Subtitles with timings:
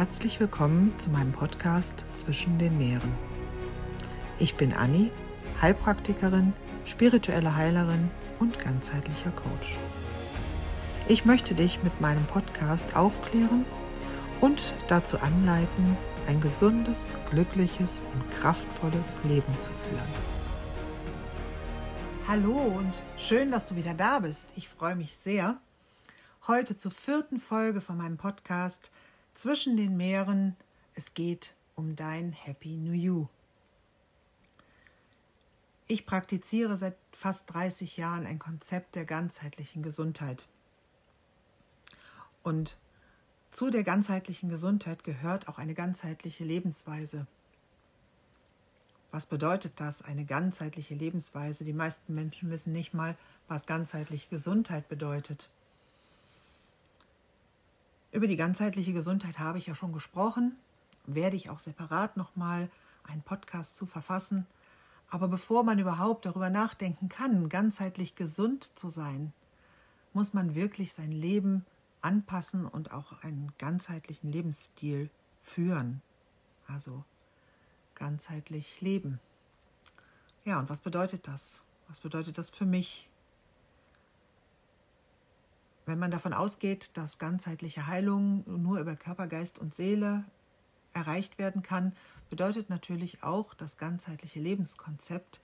[0.00, 3.12] Herzlich willkommen zu meinem Podcast Zwischen den Meeren.
[4.38, 5.10] Ich bin Anni,
[5.60, 6.54] Heilpraktikerin,
[6.86, 9.76] spirituelle Heilerin und ganzheitlicher Coach.
[11.06, 13.66] Ich möchte dich mit meinem Podcast aufklären
[14.40, 20.14] und dazu anleiten, ein gesundes, glückliches und kraftvolles Leben zu führen.
[22.26, 24.46] Hallo und schön, dass du wieder da bist.
[24.56, 25.58] Ich freue mich sehr.
[26.46, 28.90] Heute zur vierten Folge von meinem Podcast
[29.34, 30.56] Zwischen den Meeren.
[30.94, 33.28] Es geht um dein Happy New You.
[35.86, 40.46] Ich praktiziere seit fast 30 Jahren ein Konzept der ganzheitlichen Gesundheit.
[42.42, 42.76] Und
[43.50, 47.26] zu der ganzheitlichen Gesundheit gehört auch eine ganzheitliche Lebensweise.
[49.10, 51.64] Was bedeutet das, eine ganzheitliche Lebensweise?
[51.64, 53.16] Die meisten Menschen wissen nicht mal,
[53.48, 55.50] was ganzheitliche Gesundheit bedeutet.
[58.12, 60.56] Über die ganzheitliche Gesundheit habe ich ja schon gesprochen,
[61.06, 62.68] werde ich auch separat nochmal
[63.04, 64.46] einen Podcast zu verfassen.
[65.08, 69.32] Aber bevor man überhaupt darüber nachdenken kann, ganzheitlich gesund zu sein,
[70.12, 71.64] muss man wirklich sein Leben
[72.00, 75.10] anpassen und auch einen ganzheitlichen Lebensstil
[75.42, 76.02] führen.
[76.66, 77.04] Also
[77.94, 79.20] ganzheitlich leben.
[80.44, 81.62] Ja, und was bedeutet das?
[81.88, 83.09] Was bedeutet das für mich?
[85.90, 90.22] Wenn man davon ausgeht, dass ganzheitliche Heilung nur über Körper, Geist und Seele
[90.92, 91.96] erreicht werden kann,
[92.28, 95.40] bedeutet natürlich auch das ganzheitliche Lebenskonzept,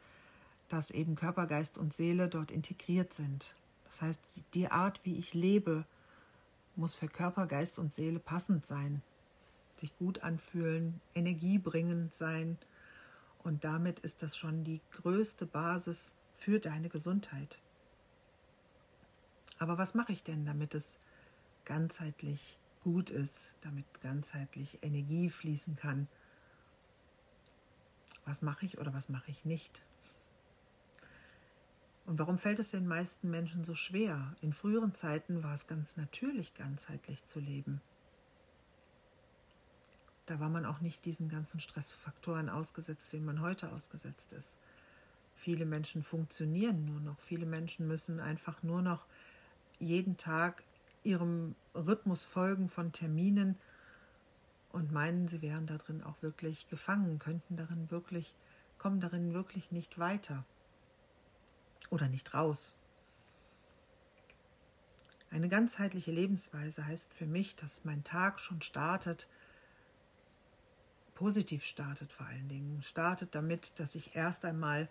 [0.68, 3.56] dass eben Körper, Geist und Seele dort integriert sind.
[3.86, 4.20] Das heißt,
[4.54, 5.84] die Art, wie ich lebe,
[6.76, 9.02] muss für Körper, Geist und Seele passend sein,
[9.80, 12.56] sich gut anfühlen, energiebringend sein.
[13.42, 17.58] Und damit ist das schon die größte Basis für deine Gesundheit.
[19.58, 20.98] Aber was mache ich denn, damit es
[21.64, 26.06] ganzheitlich gut ist, damit ganzheitlich Energie fließen kann.
[28.24, 29.82] Was mache ich oder was mache ich nicht?
[32.06, 34.36] Und warum fällt es den meisten Menschen so schwer?
[34.40, 37.80] In früheren Zeiten war es ganz natürlich, ganzheitlich zu leben.
[40.26, 44.56] Da war man auch nicht diesen ganzen Stressfaktoren ausgesetzt, denen man heute ausgesetzt ist.
[45.34, 47.18] Viele Menschen funktionieren nur noch.
[47.18, 49.06] Viele Menschen müssen einfach nur noch
[49.78, 50.62] jeden Tag
[51.02, 53.56] ihrem Rhythmus folgen von Terminen
[54.72, 58.34] und meinen, sie wären darin auch wirklich gefangen, könnten darin wirklich,
[58.78, 60.44] kommen darin wirklich nicht weiter
[61.90, 62.76] oder nicht raus.
[65.30, 69.28] Eine ganzheitliche Lebensweise heißt für mich, dass mein Tag schon startet,
[71.14, 74.88] positiv startet vor allen Dingen, startet damit, dass ich erst einmal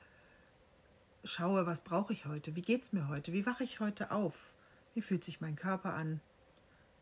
[1.24, 4.54] schaue, was brauche ich heute, wie geht es mir heute, wie wache ich heute auf,
[4.96, 6.22] wie fühlt sich mein Körper an?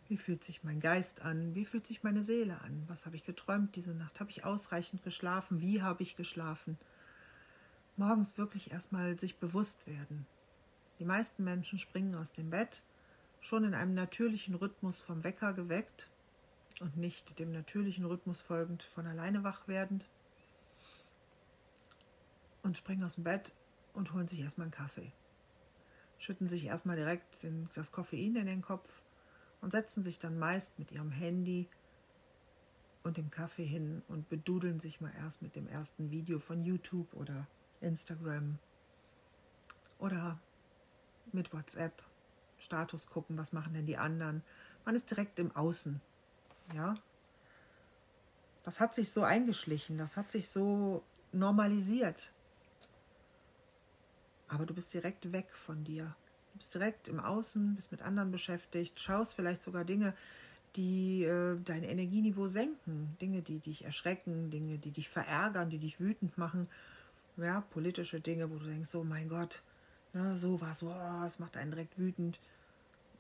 [0.10, 1.54] Wie fühlt sich mein Geist an?
[1.54, 2.84] Wie fühlt sich meine Seele an?
[2.88, 4.20] Was habe ich geträumt diese Nacht?
[4.20, 5.62] Habe ich ausreichend geschlafen?
[5.62, 6.78] Wie habe ich geschlafen?
[7.96, 10.26] Morgens wirklich erstmal sich bewusst werden.
[11.00, 12.82] Die meisten Menschen springen aus dem Bett,
[13.42, 16.10] schon in einem natürlichen Rhythmus vom Wecker geweckt
[16.80, 20.08] und nicht dem natürlichen Rhythmus folgend von alleine wach werdend
[22.64, 23.54] und springen aus dem Bett
[23.94, 25.12] und holen sich erstmal einen Kaffee
[26.24, 28.90] schütten sich erstmal direkt den, das Koffein in den Kopf
[29.60, 31.68] und setzen sich dann meist mit ihrem Handy
[33.04, 37.14] und dem Kaffee hin und bedudeln sich mal erst mit dem ersten Video von YouTube
[37.14, 37.48] oder
[37.82, 38.58] Instagram
[40.00, 40.40] oder
[41.34, 42.02] mit WhatsApp
[42.58, 44.44] Status gucken, was machen denn die anderen.
[44.86, 46.00] Man ist direkt im Außen.
[46.74, 46.94] Ja?
[48.64, 51.04] Das hat sich so eingeschlichen, das hat sich so
[51.34, 52.33] normalisiert
[54.54, 56.16] aber du bist direkt weg von dir.
[56.54, 60.14] Du bist direkt im Außen, bist mit anderen beschäftigt, schaust vielleicht sogar Dinge,
[60.76, 66.00] die äh, dein Energieniveau senken, Dinge, die dich erschrecken, Dinge, die dich verärgern, die dich
[66.00, 66.68] wütend machen,
[67.38, 69.62] ja, politische Dinge, wo du denkst, oh mein Gott,
[70.14, 72.40] ne, sowas, oh, es macht einen direkt wütend.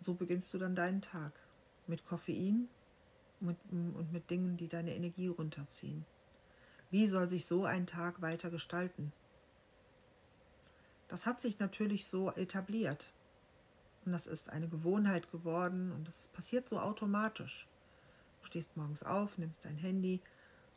[0.02, 1.32] So beginnst du dann deinen Tag
[1.88, 2.68] mit Koffein
[3.40, 6.06] mit, und mit Dingen, die deine Energie runterziehen.
[6.92, 9.12] Wie soll sich so ein Tag weiter gestalten?
[11.14, 13.14] Das hat sich natürlich so etabliert.
[14.04, 17.68] Und das ist eine Gewohnheit geworden und das passiert so automatisch.
[18.42, 20.22] Du stehst morgens auf, nimmst dein Handy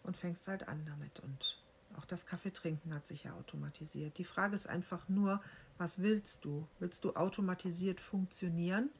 [0.03, 1.21] und fängst halt an damit.
[1.21, 1.65] Und
[1.97, 4.19] auch das Kaffeetrinken hat sich ja automatisiert.
[4.19, 5.41] Die Frage ist einfach nur,
[5.79, 6.69] was willst du?
[6.81, 8.91] Willst du automatisiert funktionieren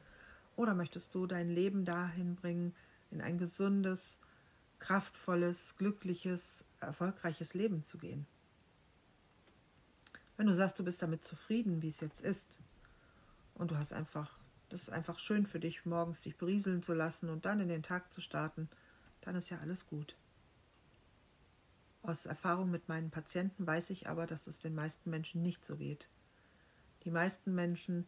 [0.55, 2.73] oder möchtest du dein Leben dahin bringen,
[3.11, 4.17] in ein gesundes,
[4.79, 8.25] kraftvolles, glückliches, erfolgreiches Leben zu gehen?
[10.37, 12.59] Wenn du sagst, du bist damit zufrieden, wie es jetzt ist,
[13.55, 14.37] und du hast einfach,
[14.69, 17.81] das ist einfach schön für dich, morgens dich berieseln zu lassen und dann in den
[17.81, 18.69] Tag zu starten,
[19.21, 20.15] dann ist ja alles gut.
[22.03, 25.75] Aus Erfahrung mit meinen Patienten weiß ich aber, dass es den meisten Menschen nicht so
[25.75, 26.07] geht.
[27.03, 28.05] Die meisten Menschen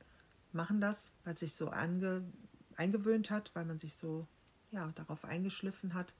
[0.51, 2.23] machen das, weil sich so ange,
[2.75, 4.27] eingewöhnt hat, weil man sich so
[4.71, 6.13] ja, darauf eingeschliffen hat.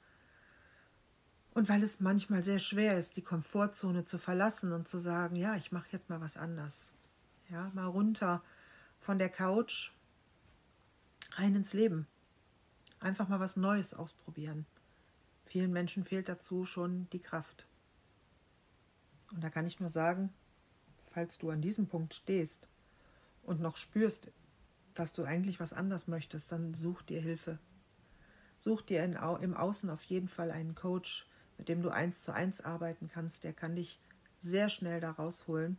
[1.60, 5.58] Und weil es manchmal sehr schwer ist, die Komfortzone zu verlassen und zu sagen, ja,
[5.58, 6.94] ich mache jetzt mal was anders.
[7.50, 8.42] Ja, mal runter
[9.02, 9.92] von der Couch
[11.34, 12.08] rein ins Leben.
[13.02, 14.68] Einfach mal was Neues ausprobieren.
[15.48, 17.68] Vielen Menschen fehlt dazu schon die Kraft.
[19.34, 20.34] Und da kann ich nur sagen,
[21.12, 22.70] falls du an diesem Punkt stehst
[23.44, 24.32] und noch spürst,
[24.94, 27.60] dass du eigentlich was anders möchtest, dann such dir Hilfe.
[28.60, 31.26] Such dir in, im Außen auf jeden Fall einen Coach,
[31.60, 33.44] mit dem du eins zu eins arbeiten kannst.
[33.44, 34.00] Der kann dich
[34.40, 35.78] sehr schnell da rausholen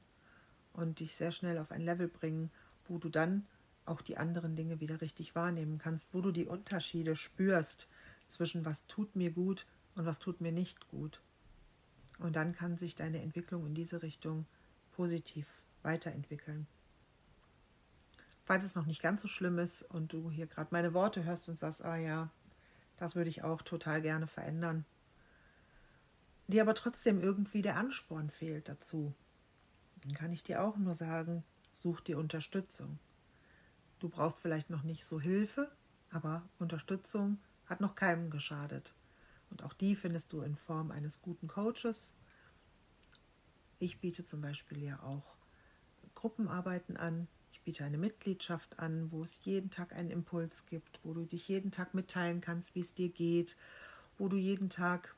[0.75, 2.51] und dich sehr schnell auf ein Level bringen,
[2.87, 3.47] wo du dann
[3.87, 7.89] auch die anderen Dinge wieder richtig wahrnehmen kannst, wo du die Unterschiede spürst
[8.29, 9.67] zwischen was tut mir gut
[9.97, 11.21] und was tut mir nicht gut.
[12.19, 14.47] Und dann kann sich deine Entwicklung in diese Richtung
[14.93, 15.47] positiv
[15.83, 16.67] weiterentwickeln.
[18.45, 21.49] Falls es noch nicht ganz so schlimm ist und du hier gerade meine Worte hörst
[21.49, 22.29] und sagst, ah ja,
[22.97, 24.85] das würde ich auch total gerne verändern,
[26.51, 29.15] dir aber trotzdem irgendwie der Ansporn fehlt dazu,
[30.03, 32.99] dann kann ich dir auch nur sagen, such dir Unterstützung.
[33.99, 35.71] Du brauchst vielleicht noch nicht so Hilfe,
[36.11, 38.95] aber Unterstützung hat noch keinem geschadet.
[39.51, 42.15] Und auch die findest du in Form eines guten Coaches.
[43.79, 45.37] Ich biete zum Beispiel ja auch
[46.15, 47.29] Gruppenarbeiten an.
[47.53, 51.49] Ich biete eine Mitgliedschaft an, wo es jeden Tag einen Impuls gibt, wo du dich
[51.49, 53.57] jeden Tag mitteilen kannst, wie es dir geht,
[54.19, 55.15] wo du jeden Tag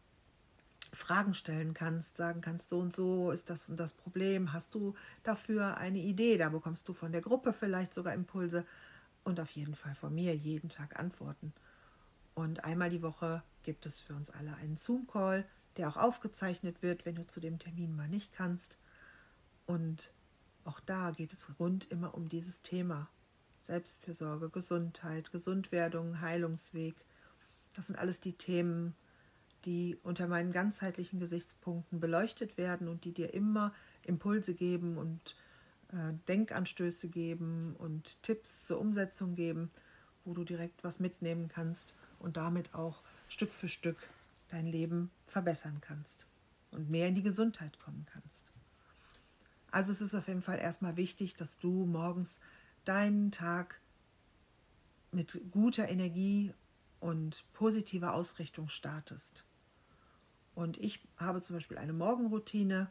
[0.92, 4.94] Fragen stellen kannst, sagen kannst, so und so ist das und das Problem, hast du
[5.22, 8.66] dafür eine Idee, da bekommst du von der Gruppe vielleicht sogar Impulse
[9.24, 11.52] und auf jeden Fall von mir jeden Tag Antworten.
[12.34, 15.46] Und einmal die Woche gibt es für uns alle einen Zoom-Call,
[15.76, 18.76] der auch aufgezeichnet wird, wenn du zu dem Termin mal nicht kannst.
[19.66, 20.12] Und
[20.64, 23.08] auch da geht es rund immer um dieses Thema.
[23.62, 26.96] Selbstfürsorge, Gesundheit, Gesundwerdung, Heilungsweg.
[27.74, 28.94] Das sind alles die Themen,
[29.64, 33.72] die unter meinen ganzheitlichen Gesichtspunkten beleuchtet werden und die dir immer
[34.04, 35.36] Impulse geben und
[35.92, 39.70] äh, Denkanstöße geben und Tipps zur Umsetzung geben,
[40.24, 43.96] wo du direkt was mitnehmen kannst und damit auch Stück für Stück
[44.48, 46.26] dein Leben verbessern kannst
[46.70, 48.44] und mehr in die Gesundheit kommen kannst.
[49.70, 52.38] Also es ist auf jeden Fall erstmal wichtig, dass du morgens
[52.84, 53.80] deinen Tag
[55.12, 56.52] mit guter Energie
[57.00, 59.44] und positiver Ausrichtung startest.
[60.54, 62.90] Und ich habe zum Beispiel eine Morgenroutine,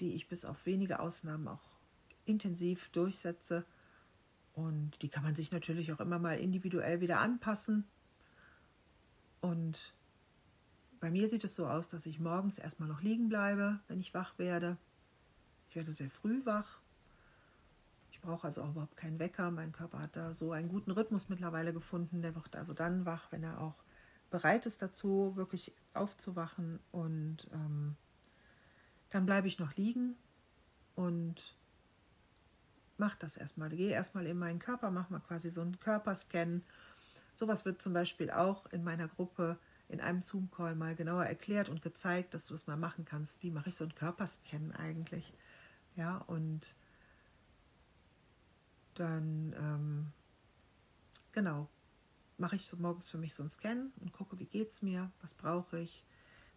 [0.00, 1.62] die ich bis auf wenige Ausnahmen auch
[2.26, 3.64] intensiv durchsetze.
[4.54, 7.84] Und die kann man sich natürlich auch immer mal individuell wieder anpassen.
[9.40, 9.94] Und
[11.00, 14.12] bei mir sieht es so aus, dass ich morgens erstmal noch liegen bleibe, wenn ich
[14.12, 14.76] wach werde.
[15.70, 16.80] Ich werde sehr früh wach.
[18.10, 19.50] Ich brauche also auch überhaupt keinen Wecker.
[19.50, 22.20] Mein Körper hat da so einen guten Rhythmus mittlerweile gefunden.
[22.20, 23.76] Der wird also dann wach, wenn er auch
[24.30, 26.80] bereit ist dazu, wirklich aufzuwachen.
[26.92, 27.96] Und ähm,
[29.10, 30.16] dann bleibe ich noch liegen
[30.94, 31.56] und
[32.96, 33.70] mache das erstmal.
[33.70, 36.62] Gehe erstmal in meinen Körper, mache mal quasi so einen Körperscan
[37.40, 39.58] Sowas wird zum Beispiel auch in meiner Gruppe
[39.88, 43.42] in einem Zoom-Call mal genauer erklärt und gezeigt, dass du das mal machen kannst.
[43.42, 45.32] Wie mache ich so einen Körperscan eigentlich?
[45.96, 46.74] Ja, und
[48.92, 50.12] dann, ähm,
[51.32, 51.70] genau,
[52.40, 55.10] mache ich so morgens für mich so einen Scan und gucke, wie geht es mir,
[55.20, 56.04] was brauche ich,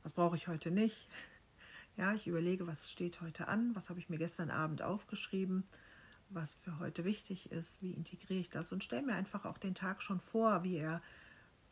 [0.01, 1.07] was brauche ich heute nicht.
[1.95, 5.63] Ja, ich überlege, was steht heute an, was habe ich mir gestern Abend aufgeschrieben
[6.33, 9.75] was für heute wichtig ist, wie integriere ich das und stelle mir einfach auch den
[9.75, 11.01] Tag schon vor, wie er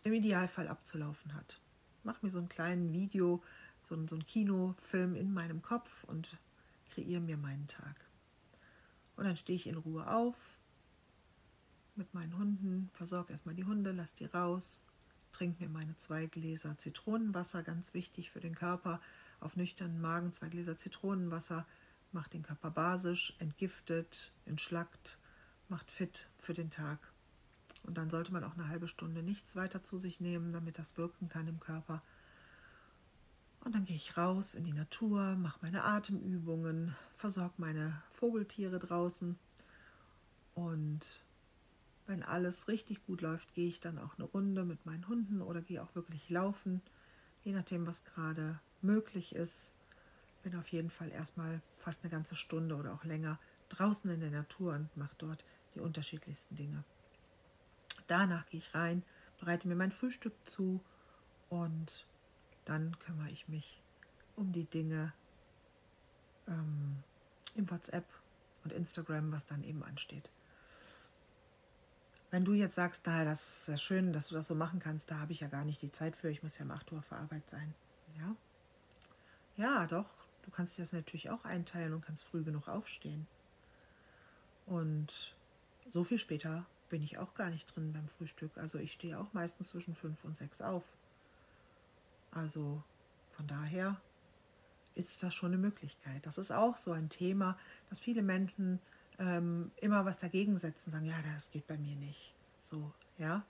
[0.04, 1.60] im Idealfall abzulaufen hat.
[2.04, 3.44] Mach mir so einen kleinen Video,
[3.80, 6.38] so, so einen Kinofilm in meinem Kopf und
[6.90, 7.96] kreiere mir meinen Tag.
[9.16, 10.36] Und dann stehe ich in Ruhe auf
[11.96, 14.84] mit meinen Hunden, versorge erstmal die Hunde, lass die raus,
[15.32, 19.02] trinke mir meine zwei Gläser Zitronenwasser, ganz wichtig für den Körper,
[19.40, 21.66] auf nüchternen Magen zwei Gläser Zitronenwasser,
[22.12, 25.18] macht den Körper basisch, entgiftet, entschlackt,
[25.70, 27.00] macht fit für den Tag.
[27.84, 30.98] Und dann sollte man auch eine halbe Stunde nichts weiter zu sich nehmen, damit das
[30.98, 32.04] wirken kann im Körper.
[33.64, 39.38] Und dann gehe ich raus in die Natur, mache meine Atemübungen, versorge meine Vogeltiere draußen.
[40.54, 41.24] Und
[42.08, 45.62] wenn alles richtig gut läuft, gehe ich dann auch eine Runde mit meinen Hunden oder
[45.62, 46.82] gehe auch wirklich laufen,
[47.44, 49.74] je nachdem, was gerade möglich ist
[50.42, 53.40] bin auf jeden Fall erstmal fast eine ganze Stunde oder auch länger
[53.70, 55.44] draußen in der Natur und mache dort
[55.76, 56.84] die unterschiedlichsten Dinge.
[58.08, 59.04] Danach gehe ich rein,
[59.40, 60.82] bereite mir mein Frühstück zu
[61.50, 62.06] und
[62.66, 63.82] dann kümmere ich mich
[64.36, 65.14] um die Dinge
[66.48, 67.04] ähm,
[67.56, 68.06] im WhatsApp
[68.64, 70.30] und Instagram, was dann eben ansteht.
[72.32, 75.12] Wenn du jetzt sagst, naja, das ist sehr schön, dass du das so machen kannst,
[75.12, 77.00] da habe ich ja gar nicht die Zeit für, ich muss ja um 8 Uhr
[77.00, 77.74] auf Arbeit sein.
[78.18, 78.36] Ja,
[79.58, 80.10] ja doch,
[80.44, 83.28] du kannst dir das natürlich auch einteilen und kannst früh genug aufstehen.
[84.66, 85.36] Und
[85.92, 88.58] so viel später bin ich auch gar nicht drin beim Frühstück.
[88.58, 90.84] Also ich stehe auch meistens zwischen 5 und 6 auf.
[92.32, 92.82] Also
[93.32, 94.00] von daher
[94.96, 96.26] ist das schon eine Möglichkeit.
[96.26, 97.58] Das ist auch so ein Thema,
[97.90, 98.80] dass viele Menschen
[99.22, 102.34] ähm, immer was dagegen setzen, sagen, ja, das geht bei mir nicht.
[102.64, 103.46] So, ja.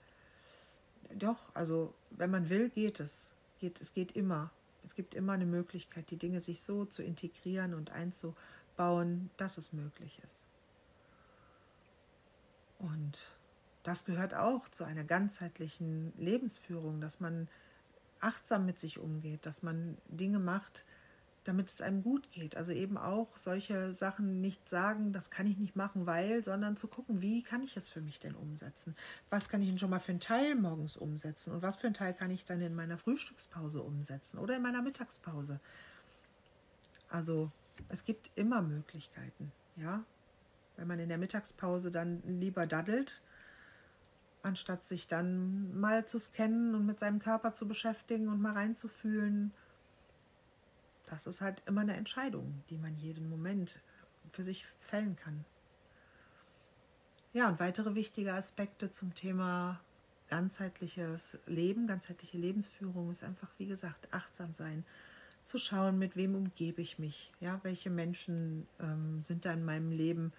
[1.14, 3.32] Doch, also wenn man will, geht es.
[3.58, 4.50] Geht, es geht immer.
[4.84, 9.72] Es gibt immer eine Möglichkeit, die Dinge sich so zu integrieren und einzubauen, dass es
[9.72, 10.46] möglich ist.
[12.78, 13.26] Und
[13.82, 17.48] das gehört auch zu einer ganzheitlichen Lebensführung, dass man
[18.20, 20.84] achtsam mit sich umgeht, dass man Dinge macht,
[21.44, 22.56] damit es einem gut geht.
[22.56, 26.86] Also eben auch solche Sachen nicht sagen, das kann ich nicht machen, weil, sondern zu
[26.86, 28.94] gucken, wie kann ich es für mich denn umsetzen?
[29.30, 31.52] Was kann ich denn schon mal für einen Teil morgens umsetzen?
[31.52, 34.82] Und was für einen Teil kann ich dann in meiner Frühstückspause umsetzen oder in meiner
[34.82, 35.60] Mittagspause?
[37.08, 37.50] Also
[37.88, 40.04] es gibt immer Möglichkeiten, ja.
[40.76, 43.20] Wenn man in der Mittagspause dann lieber daddelt,
[44.42, 49.52] anstatt sich dann mal zu scannen und mit seinem Körper zu beschäftigen und mal reinzufühlen,
[51.12, 53.80] das ist halt immer eine Entscheidung, die man jeden Moment
[54.32, 55.44] für sich fällen kann.
[57.34, 59.78] Ja, und weitere wichtige Aspekte zum Thema
[60.28, 64.86] ganzheitliches Leben, ganzheitliche Lebensführung ist einfach, wie gesagt, achtsam sein,
[65.44, 69.90] zu schauen, mit wem umgebe ich mich, ja, welche Menschen ähm, sind da in meinem
[69.90, 70.32] Leben,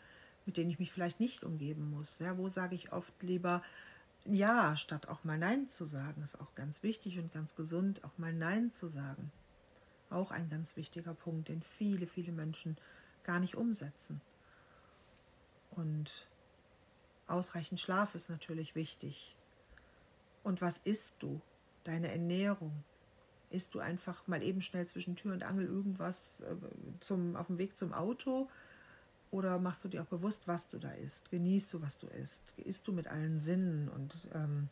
[0.48, 3.62] mit denen ich mich vielleicht nicht umgeben muss, ja, wo sage ich oft lieber
[4.26, 8.18] ja, statt auch mal Nein zu sagen, ist auch ganz wichtig und ganz gesund, auch
[8.18, 9.32] mal Nein zu sagen.
[10.14, 12.78] Auch ein ganz wichtiger Punkt, den viele, viele Menschen
[13.24, 14.22] gar nicht umsetzen.
[15.72, 16.28] Und
[17.28, 19.36] ausreichend Schlaf ist natürlich wichtig.
[20.44, 21.42] Und was isst du?
[21.84, 22.84] Deine Ernährung.
[23.50, 26.56] Isst du einfach mal eben schnell zwischen Tür und Angel irgendwas äh,
[27.00, 28.50] zum, auf dem Weg zum Auto?
[29.32, 31.32] Oder machst du dir auch bewusst, was du da isst?
[31.32, 32.54] Genießt du, was du isst?
[32.58, 33.90] Isst du mit allen Sinnen?
[33.90, 34.70] Und ähm,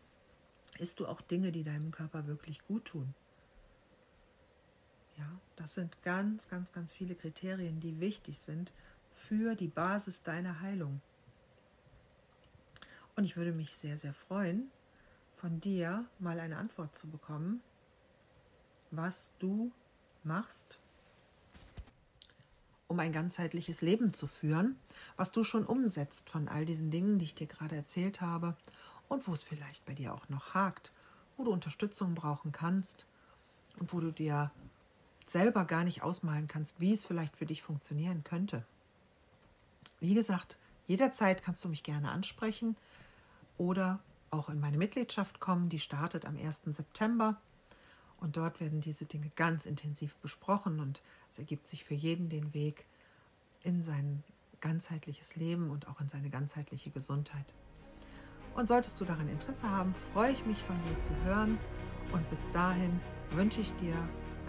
[0.78, 3.16] isst du auch Dinge, die deinem Körper wirklich gut tun?
[5.22, 8.74] Ja, das sind ganz, ganz, ganz viele Kriterien, die wichtig sind
[9.14, 11.00] für die Basis deiner Heilung.
[13.16, 14.72] Und ich würde mich sehr, sehr freuen,
[15.36, 17.62] von dir mal eine Antwort zu bekommen,
[18.90, 19.72] was du
[20.24, 20.80] machst,
[22.88, 24.76] um ein ganzheitliches Leben zu führen,
[25.18, 28.58] was du schon umsetzt von all diesen Dingen, die ich dir gerade erzählt habe
[29.08, 30.92] und wo es vielleicht bei dir auch noch hakt,
[31.38, 33.06] wo du Unterstützung brauchen kannst
[33.78, 34.52] und wo du dir
[35.32, 38.66] selber gar nicht ausmalen kannst, wie es vielleicht für dich funktionieren könnte.
[40.00, 40.58] Wie gesagt,
[40.88, 42.76] jederzeit kannst du mich gerne ansprechen
[43.58, 45.70] oder auch in meine Mitgliedschaft kommen.
[45.70, 46.62] Die startet am 1.
[46.66, 47.40] September
[48.20, 52.54] und dort werden diese Dinge ganz intensiv besprochen und es ergibt sich für jeden den
[52.54, 52.86] Weg
[53.64, 54.24] in sein
[54.60, 57.54] ganzheitliches Leben und auch in seine ganzheitliche Gesundheit.
[58.56, 61.58] Und solltest du daran Interesse haben, freue ich mich von dir zu hören
[62.12, 63.00] und bis dahin
[63.32, 63.96] wünsche ich dir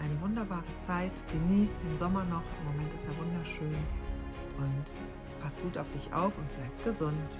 [0.03, 1.11] eine wunderbare Zeit.
[1.31, 2.43] Genieß den Sommer noch.
[2.59, 3.75] Im Moment ist er wunderschön.
[4.57, 4.95] Und
[5.41, 7.39] pass gut auf dich auf und bleib gesund.